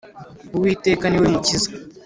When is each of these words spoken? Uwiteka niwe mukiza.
Uwiteka 0.55 1.05
niwe 1.07 1.27
mukiza. 1.33 1.69